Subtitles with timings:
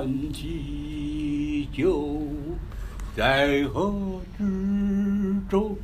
[0.00, 2.22] 欢喜酒，
[3.14, 5.76] 在河之洲，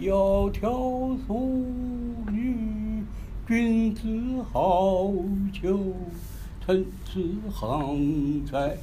[0.00, 1.64] 窈窕淑
[2.32, 3.04] 女，
[3.46, 4.08] 君子
[4.50, 5.12] 好
[5.52, 5.92] 逑。
[6.66, 8.76] 参差荇菜，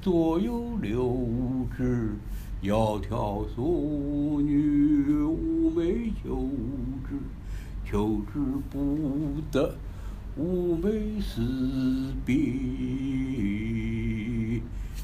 [0.00, 2.14] 左右流之。
[2.62, 6.48] 窈窕淑女，寤寐求
[7.08, 7.16] 之。
[7.84, 8.38] 求之
[8.70, 9.74] 不得，
[10.38, 12.36] 寤寐思别。